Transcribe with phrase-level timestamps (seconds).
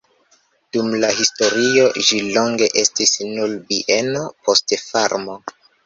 [0.77, 5.43] Dum la historio ĝi longe estis nur bieno, poste farmo.